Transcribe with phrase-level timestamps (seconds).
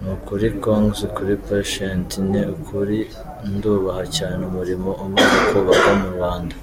[0.00, 2.98] Ni ukuri Congz kuri Patient ni ukuri
[3.54, 6.56] ndubaha cyane umurimo umaze kubaka mu Rwanda.